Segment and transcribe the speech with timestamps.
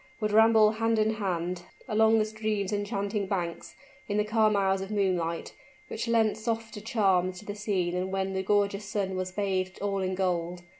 [0.19, 3.75] would ramble hand in hand, along the stream's enchanting banks,
[4.09, 5.53] in the calm hours of moonlight,
[5.89, 9.99] which lent softer charms to the scene than when the gorgeous sun was bathed all
[10.01, 10.63] in gold.